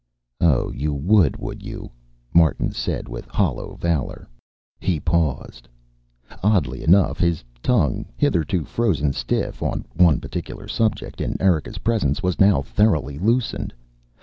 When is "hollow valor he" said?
3.27-4.99